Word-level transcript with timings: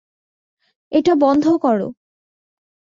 এটা 0.91 1.13
বন্ধ 1.15 1.45
করো। 1.61 1.87